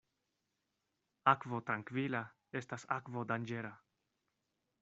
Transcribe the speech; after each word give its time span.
Akvo 1.33 1.59
trankvila 1.69 2.23
estas 2.63 2.89
akvo 2.99 3.29
danĝera. 3.33 3.75